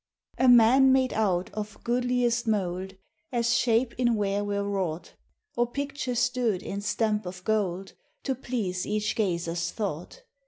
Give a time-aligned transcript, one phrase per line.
[0.39, 2.95] ]"A man made out of goodliest mould
[3.31, 5.13] As shape in ware were wrought,
[5.55, 7.93] Or Picture stoode in stampe of gold
[8.23, 10.23] To please each gazer's thought....